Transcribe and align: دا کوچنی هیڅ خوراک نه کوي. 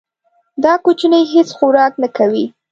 دا 0.63 0.73
کوچنی 0.85 1.21
هیڅ 1.33 1.49
خوراک 1.57 1.93
نه 2.03 2.07
کوي. 2.17 2.45